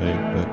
[0.00, 0.48] late, but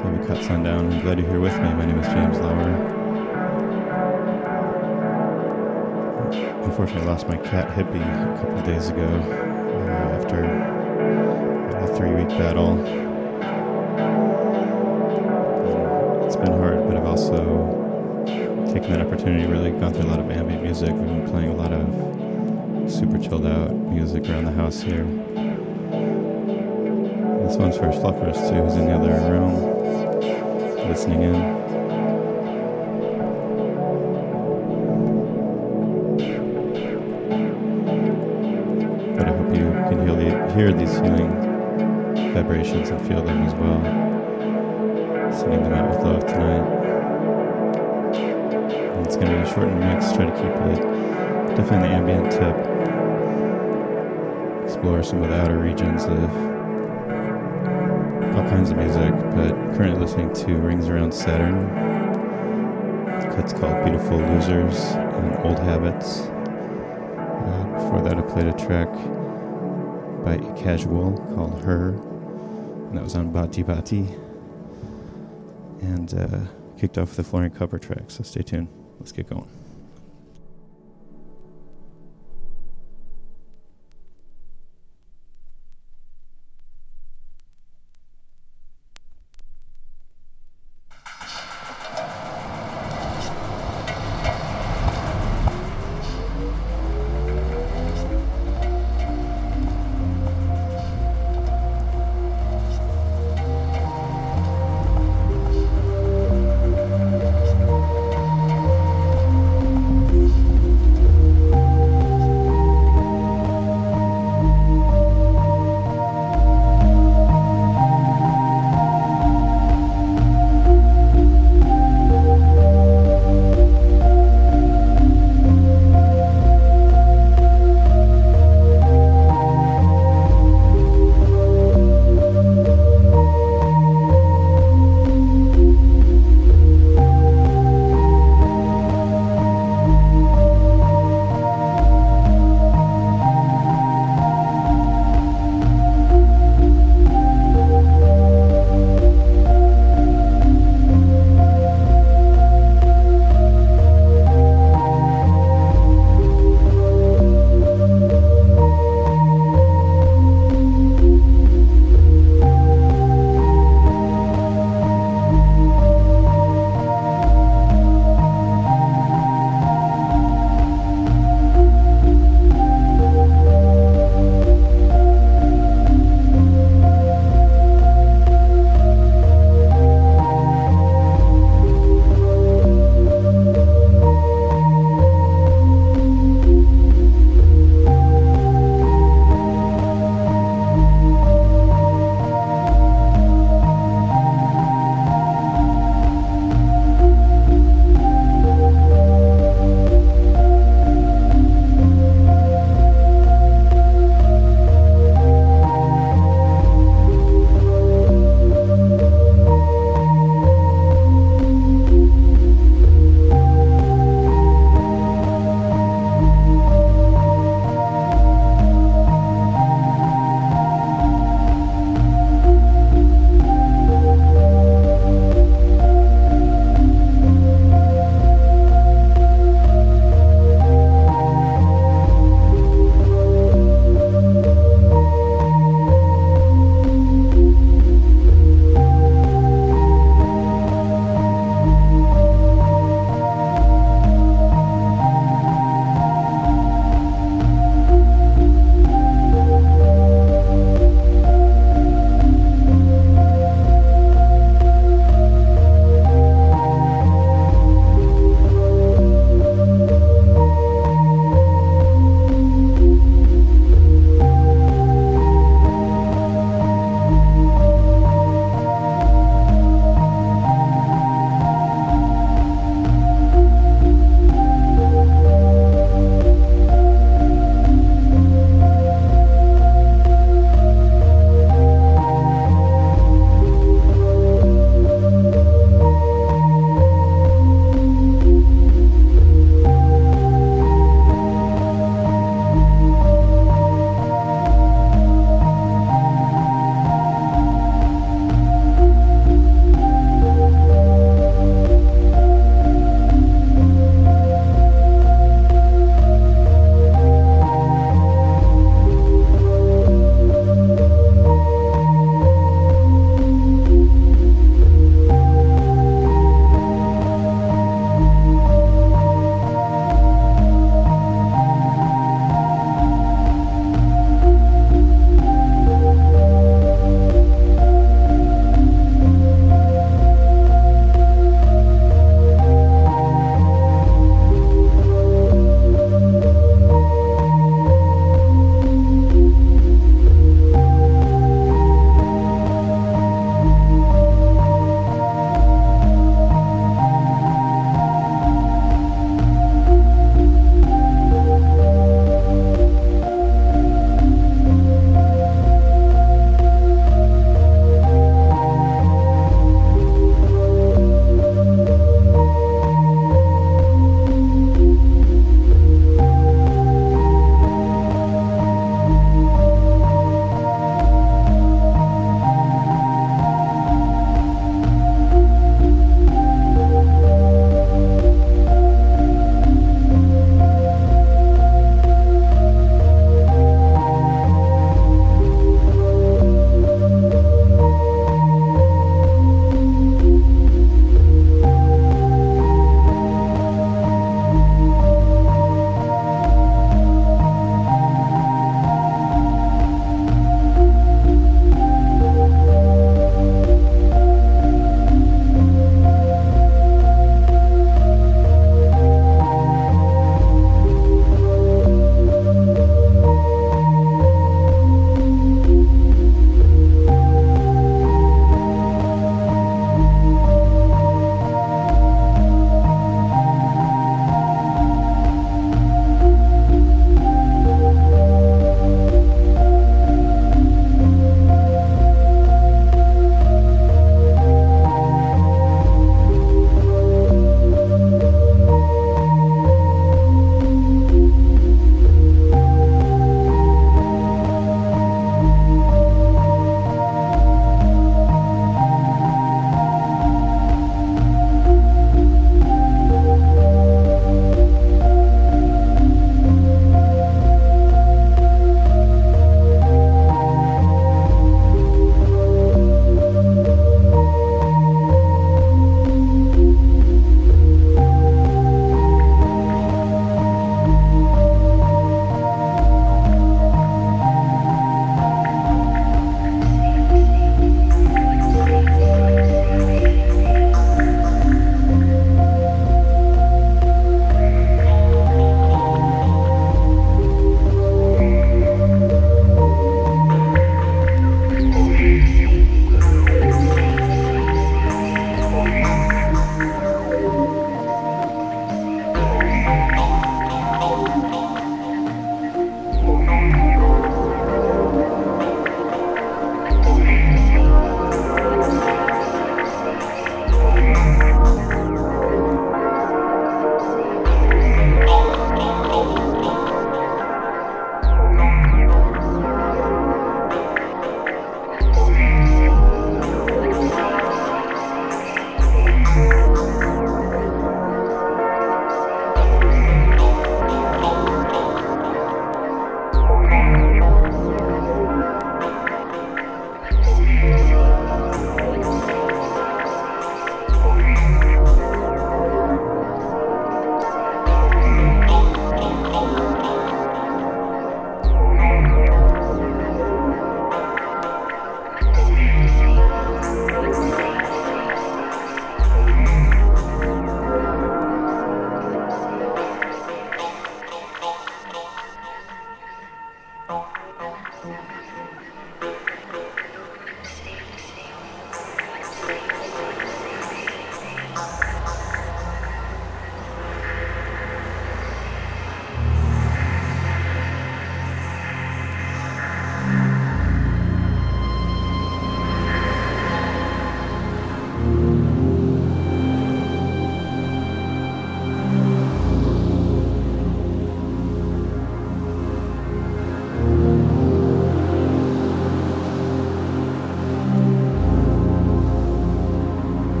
[0.00, 0.90] glad we cut sundown.
[0.92, 1.74] I'm glad you're here with me.
[1.74, 2.70] My name is James Lauer.
[6.64, 10.44] Unfortunately, I lost my cat Hippie a couple days ago uh, after
[11.76, 12.78] a three-week battle.
[16.24, 17.76] It's been hard, but I've also
[18.72, 19.46] taken that opportunity.
[19.46, 20.92] Really gone through a lot of ambient music.
[20.92, 25.19] We've been playing a lot of super chilled out music around the house here.
[27.60, 29.52] One's for Fluffers too, who's in the other room,
[30.88, 31.34] listening in.
[39.14, 41.32] But I hope you can hear, the, hear these healing
[42.32, 43.82] vibrations and feel them as well.
[45.38, 46.66] Sending them out with love tonight.
[49.04, 50.12] It's going to be a shortened mix.
[50.12, 51.00] Try to keep it
[51.56, 52.56] definitely ambient tip.
[54.64, 56.49] Explore some of the outer regions of
[58.50, 61.70] kinds of music, but currently listening to Rings Around Saturn.
[63.38, 66.22] It's called Beautiful Losers and Old Habits.
[66.22, 68.90] Uh, before that, I played a track
[70.24, 74.08] by Casual called Her, and that was on Bati Bati.
[75.82, 76.40] And uh,
[76.76, 78.66] kicked off with the Florian cover track, so stay tuned.
[78.98, 79.59] Let's get going.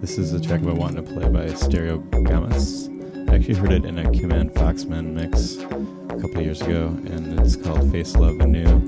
[0.00, 2.88] This is a track I wanted to play by Stereogamous.
[3.28, 7.56] I actually heard it in a Kim Foxman mix a couple years ago, and it's
[7.56, 8.87] called Face Love Anew.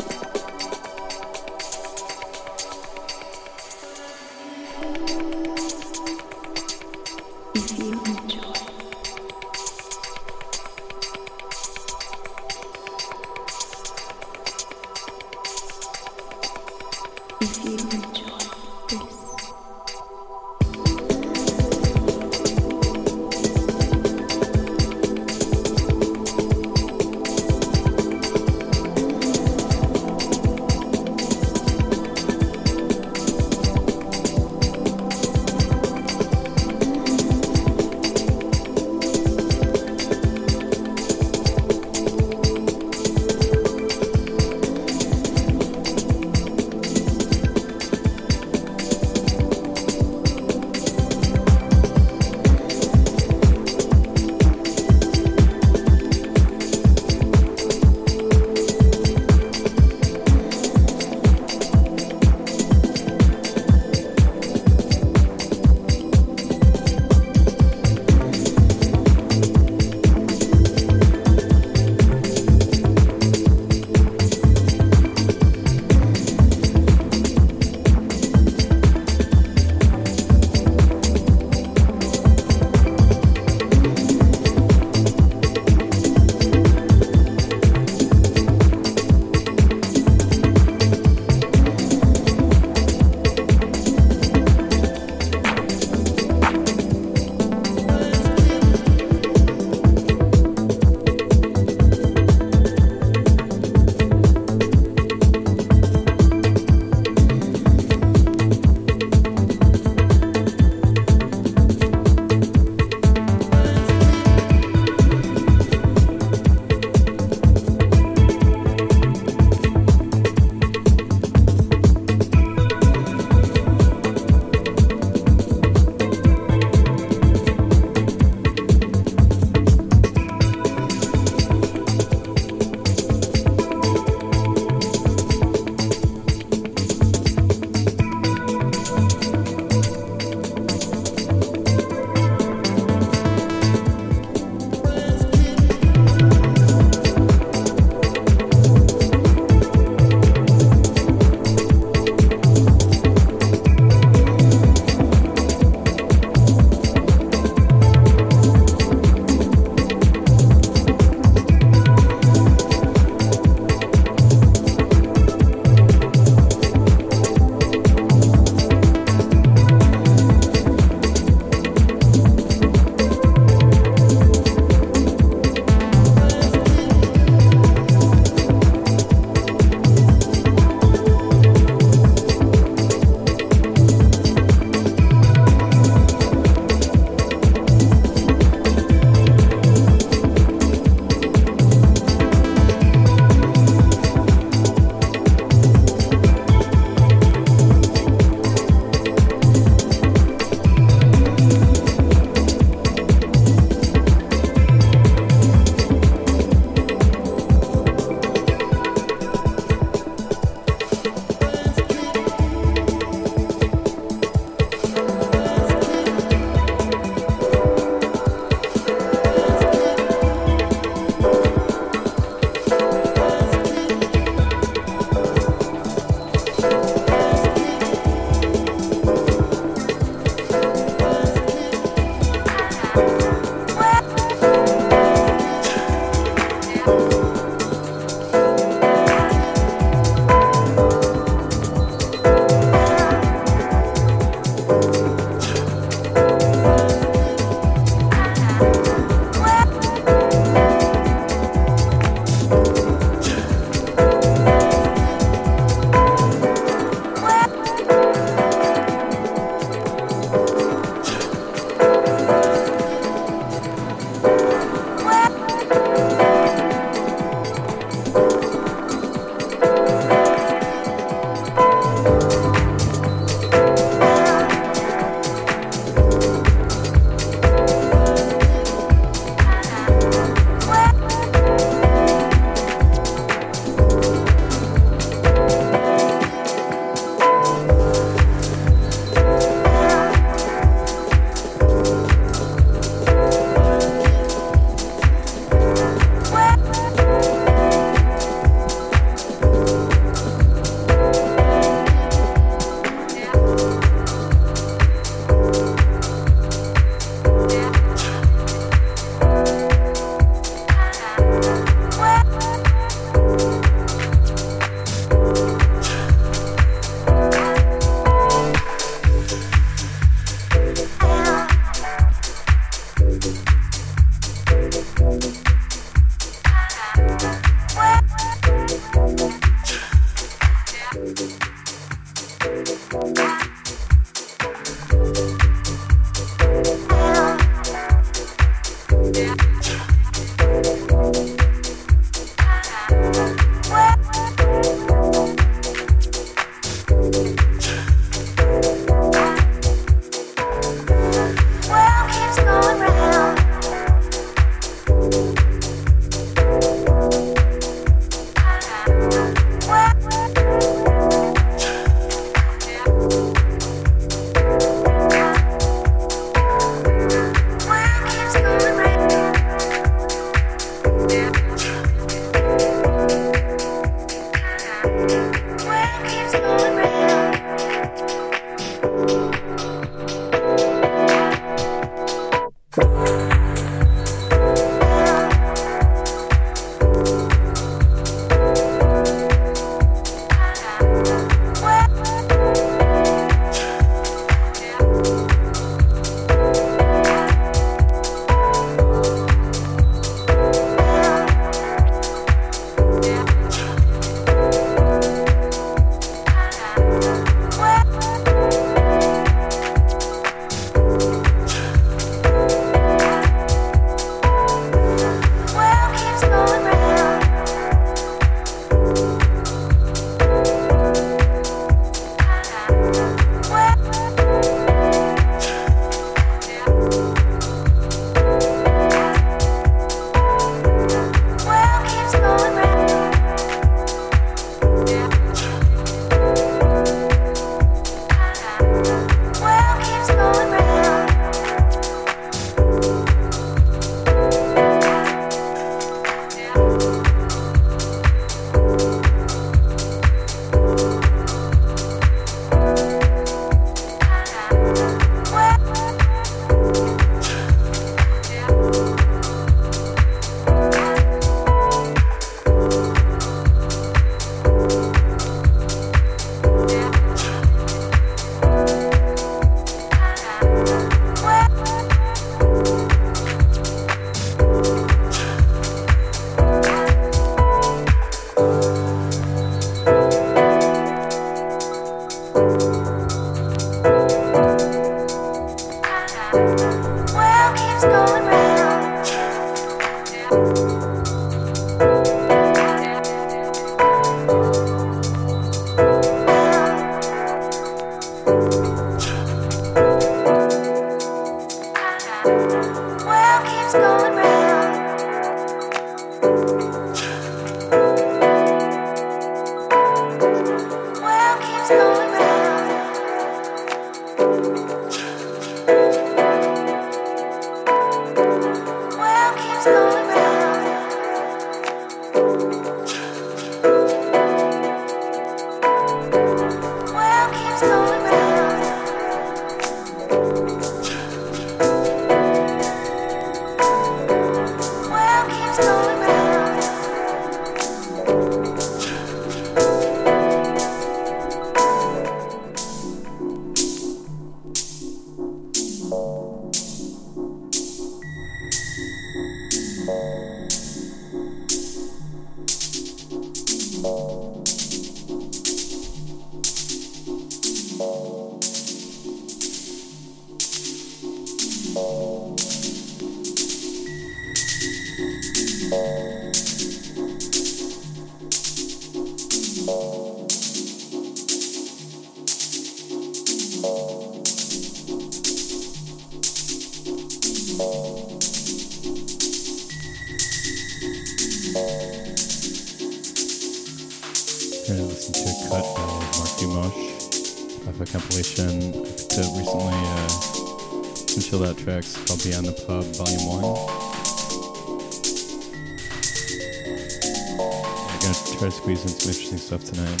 [599.30, 600.00] Interesting stuff tonight.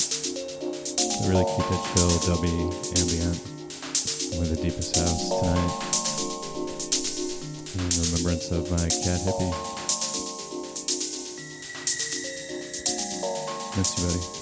[1.28, 2.56] Really keep it chill, dubby,
[2.98, 3.38] ambient,
[4.38, 5.72] with the deepest house tonight.
[7.74, 9.52] In remembrance of my cat hippie.
[13.76, 14.37] Miss you, buddy.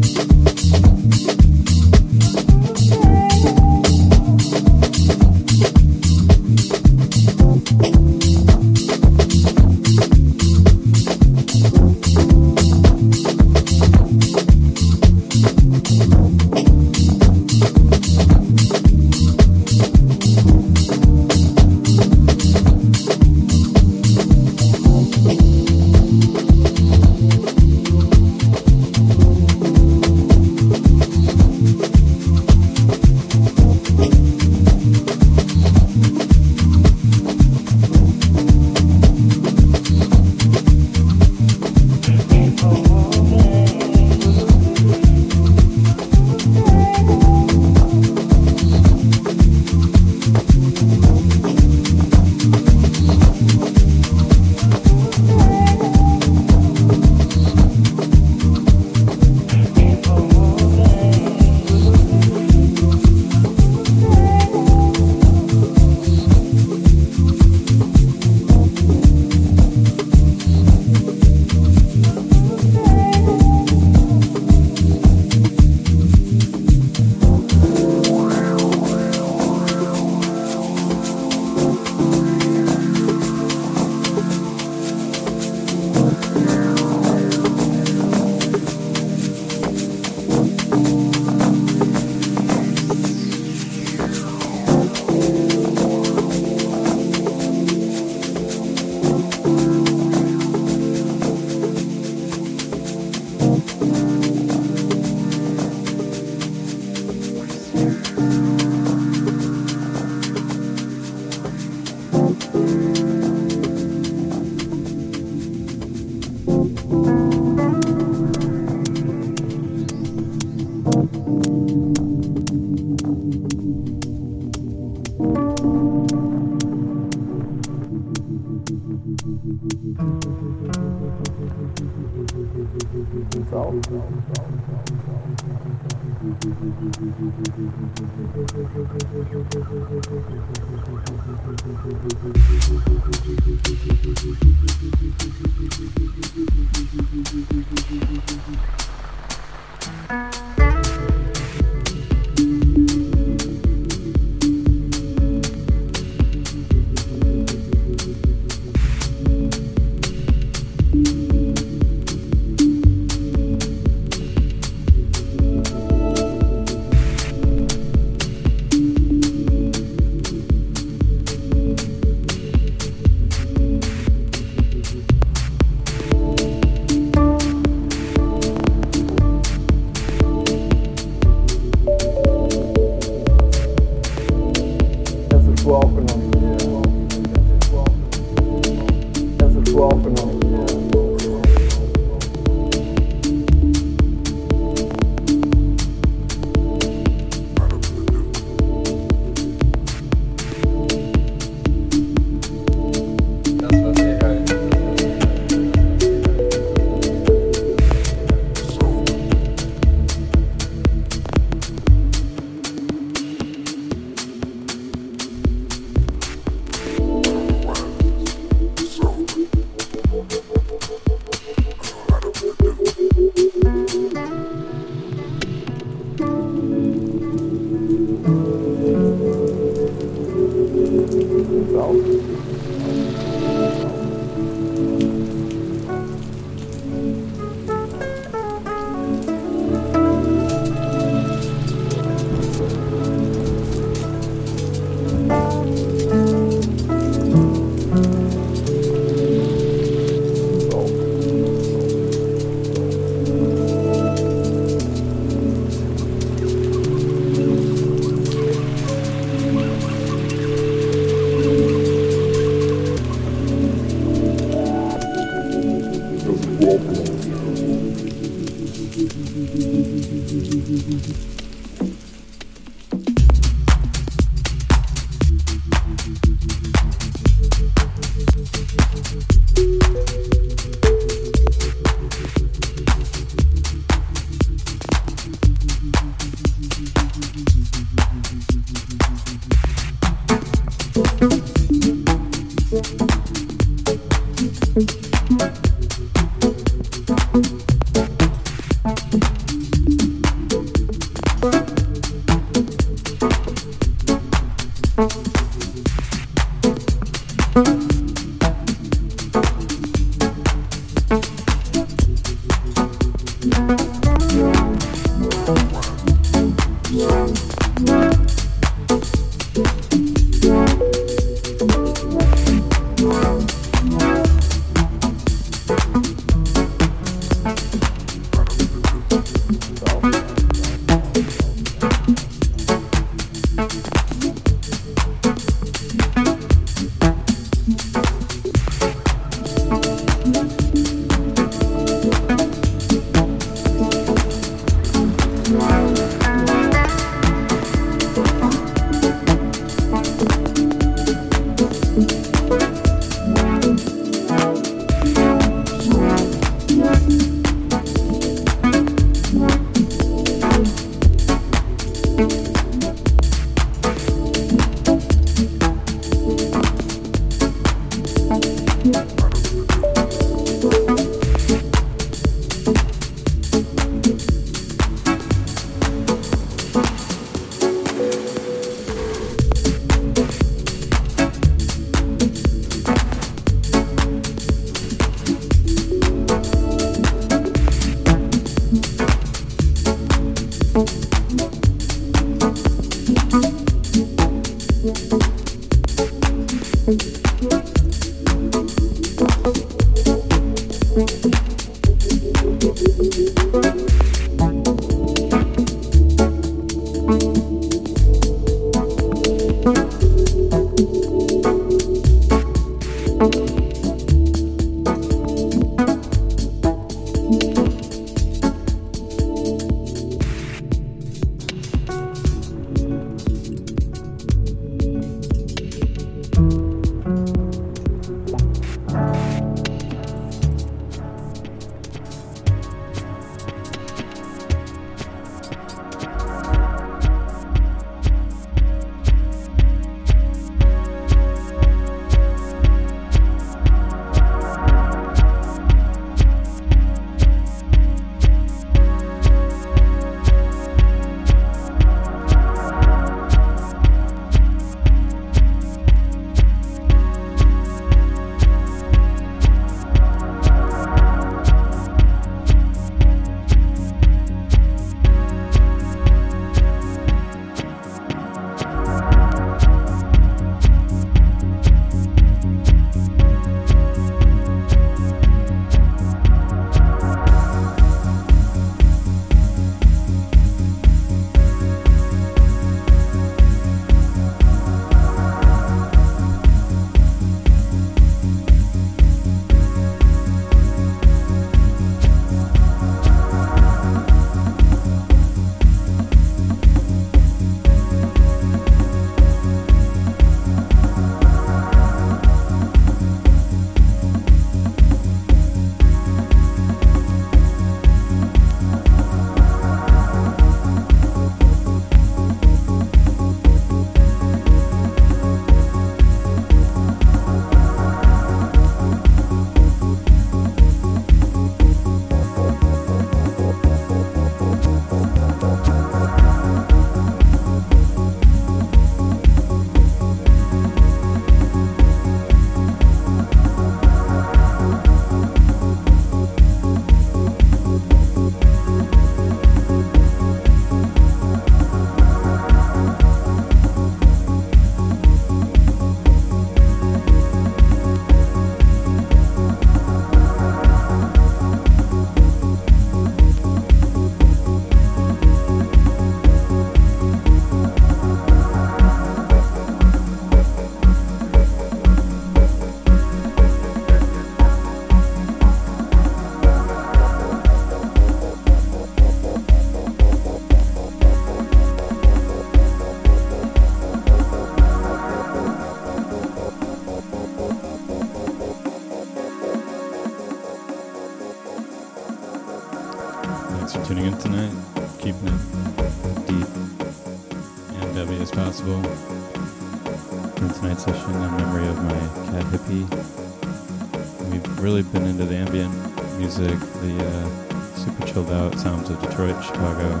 [596.38, 600.00] Music, the uh, super chilled out sounds of Detroit, Chicago.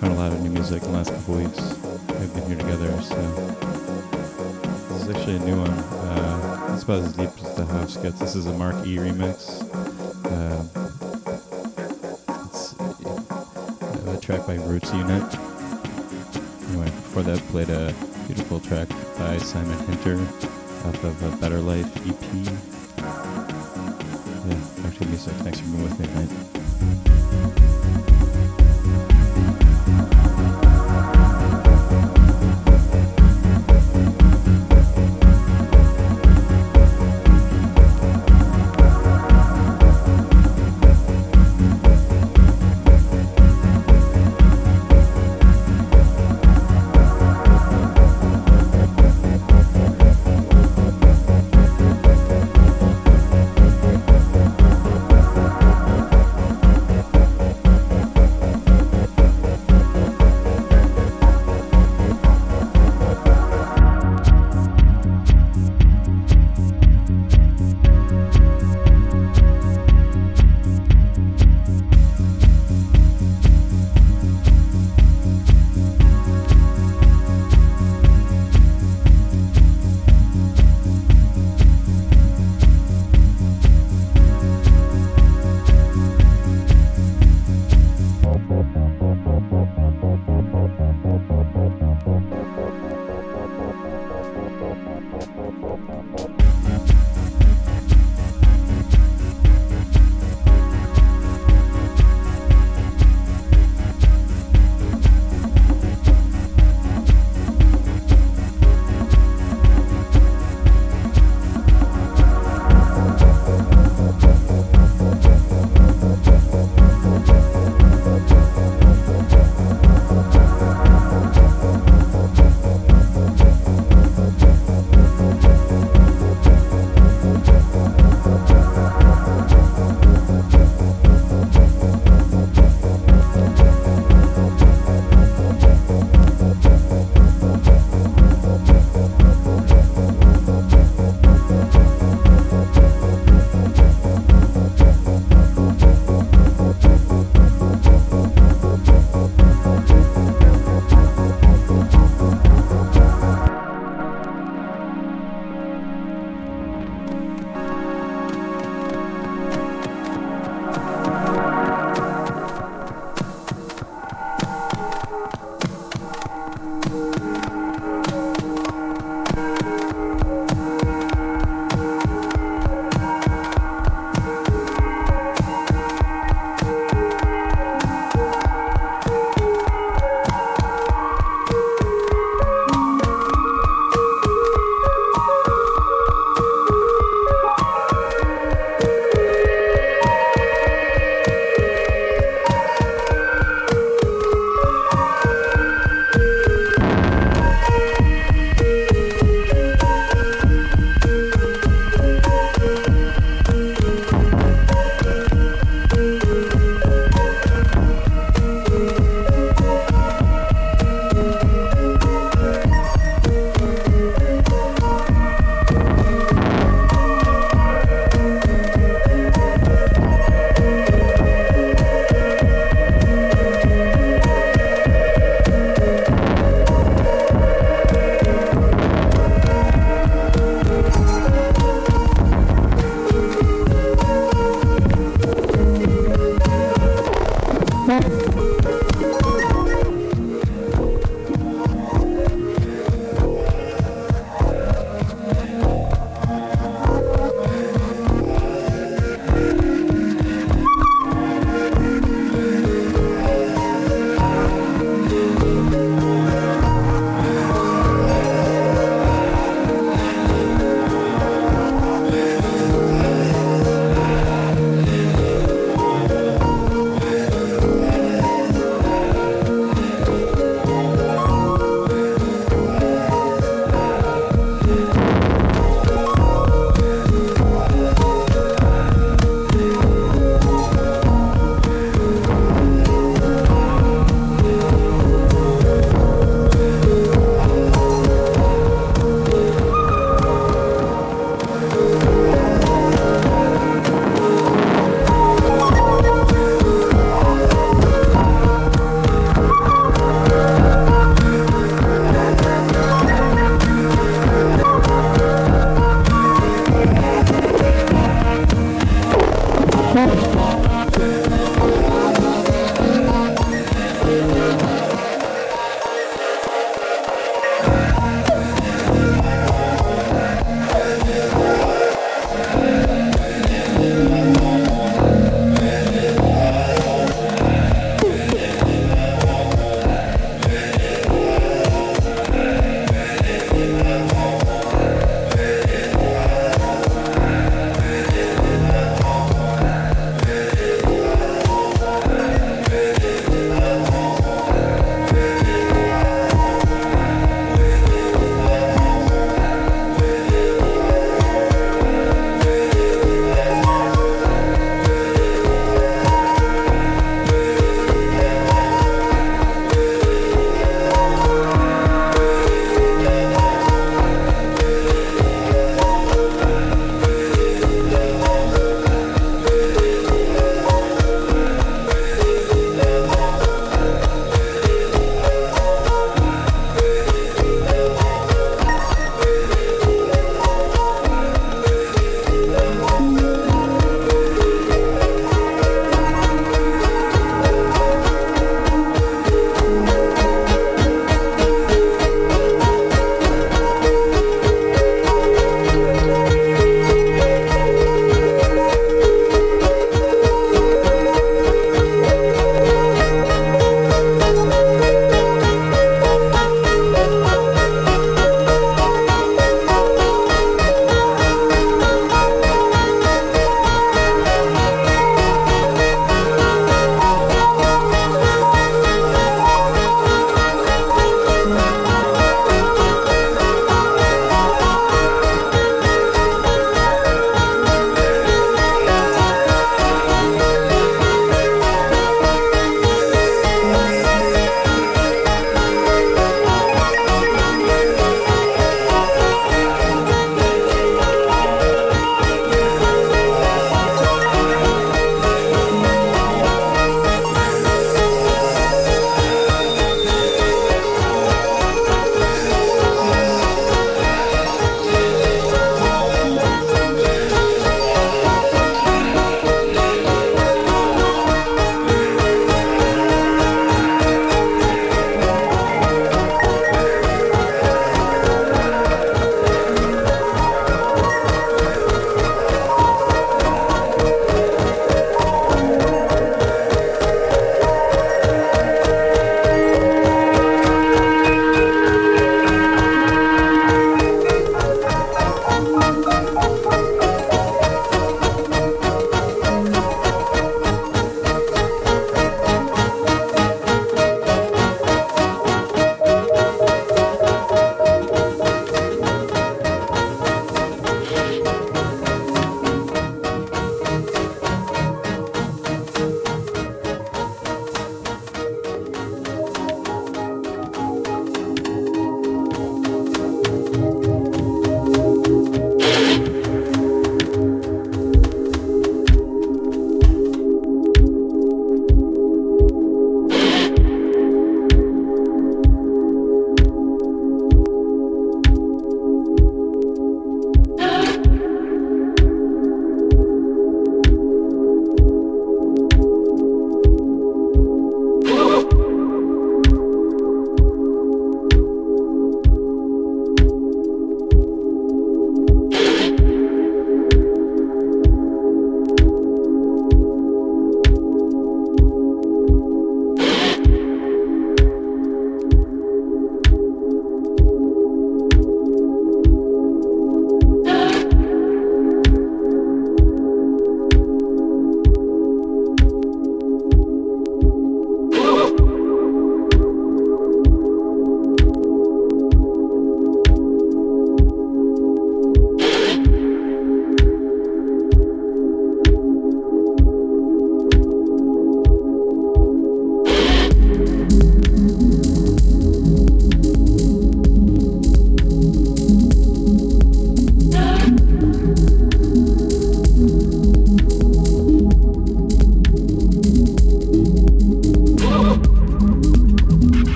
[0.00, 1.58] Found a lot of new music in the last couple weeks.
[2.20, 3.16] We've been here together, so
[4.88, 5.70] this is actually a new one.
[5.70, 8.18] Uh, it's about as deep as the house gets.
[8.18, 9.62] This is a Mark E remix.
[10.26, 10.64] Uh,
[12.44, 15.34] it's uh, a track by Roots Unit.
[16.68, 17.94] Anyway, before that, played a
[18.26, 22.71] beautiful track by Simon Hinter off of a Better Life EP.
[25.24, 25.44] Music.
[25.44, 26.51] Thanks for being with me tonight.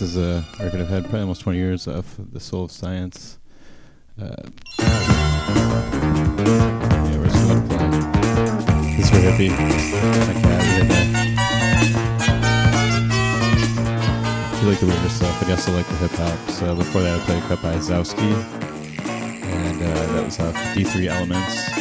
[0.00, 3.38] This is a record I've had probably almost 20 years of, The Soul of Science.
[4.18, 4.34] Uh,
[4.78, 4.88] yeah,
[7.18, 8.96] we're just gonna play.
[8.96, 9.50] This is for Hippie.
[14.62, 16.48] You like the weirder stuff, but also like the hip hop.
[16.48, 18.32] So before that, I played a Cut by Zowski.
[19.44, 21.74] And uh, that was off D3 Elements,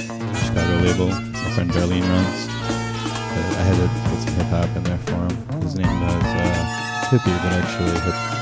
[0.46, 1.08] Chicago label.
[1.08, 2.50] My friend Darlene runs.
[2.50, 5.62] Uh, I had to put some hip hop in there for him.
[5.62, 6.24] His name was.
[6.26, 8.39] Uh, Hippie, but actually hip,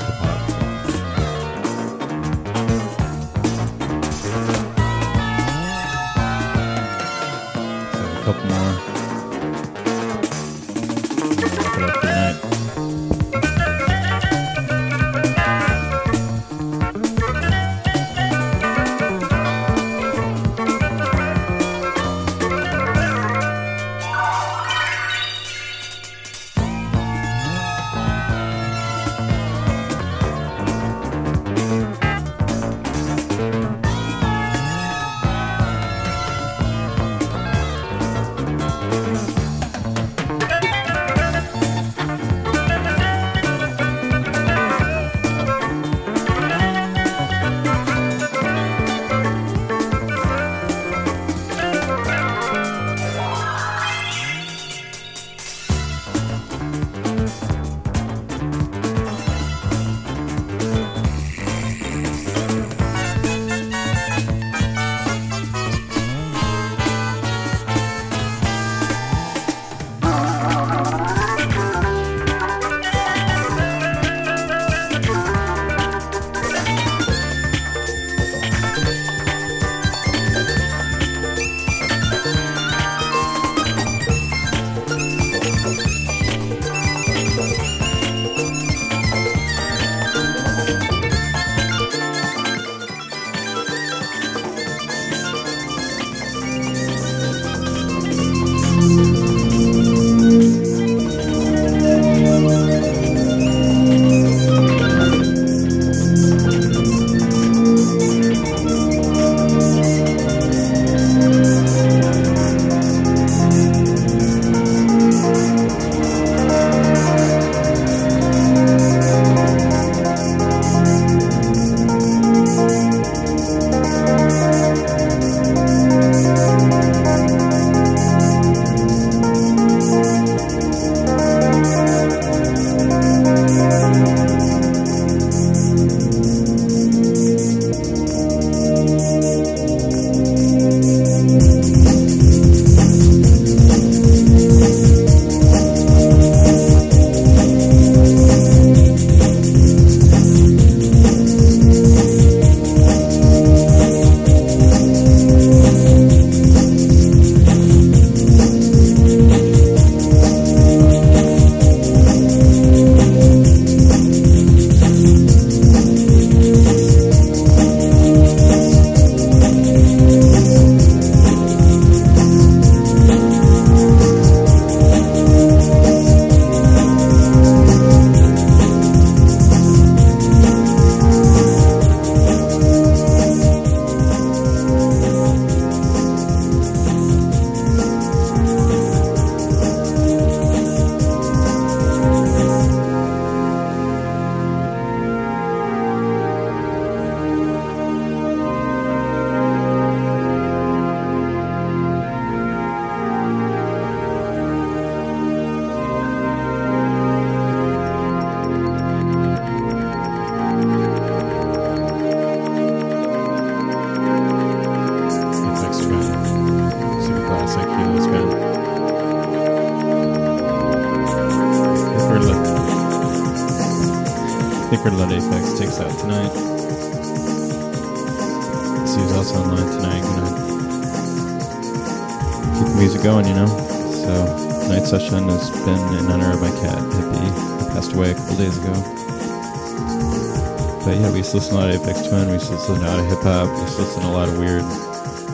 [243.28, 243.54] hop.
[243.54, 244.62] We used to listen to a lot of weird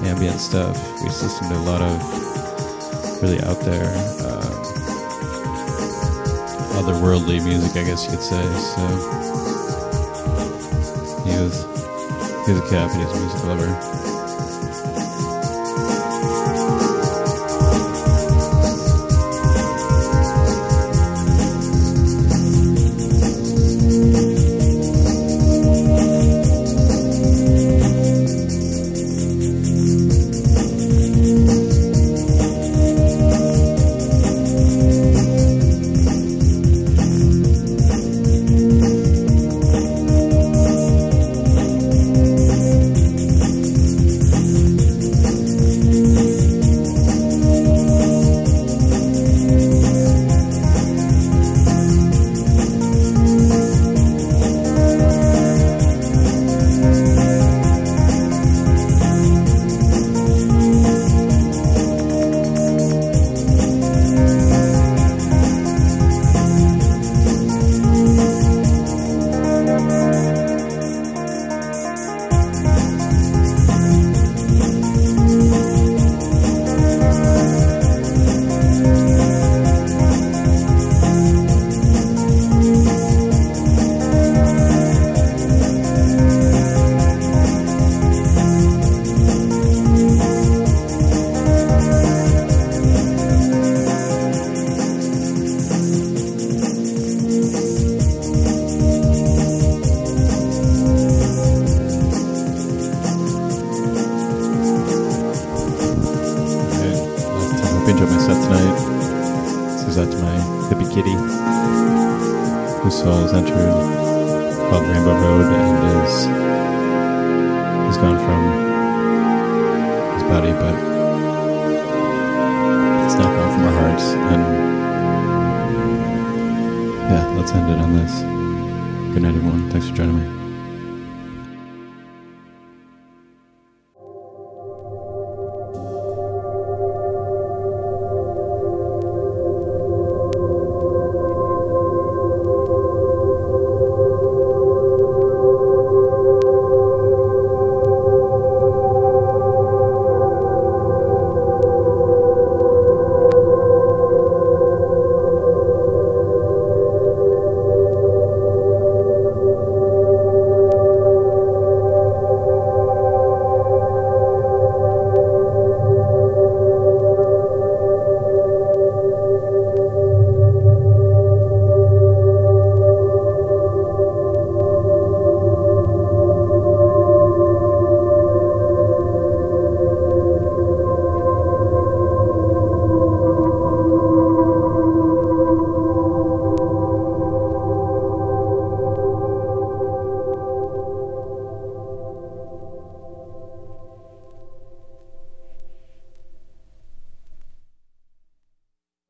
[0.05, 0.76] ambient stuff.
[0.98, 3.89] We used to listen to a lot of really out there.
[4.26, 4.52] Um,
[6.74, 8.42] otherworldly music, I guess you could say.
[8.74, 8.82] So
[11.24, 11.62] he was
[12.47, 14.03] he was a cat, but he was a music lover.